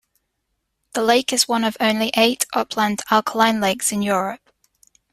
[0.93, 4.51] The lake is one of only eight upland alkaline lakes in Europe.